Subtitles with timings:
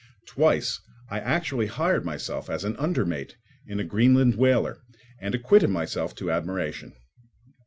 [0.25, 0.79] Twice
[1.11, 4.79] I actually hired myself as an under mate in a Greenland whaler,
[5.19, 6.93] and acquitted myself to admiration.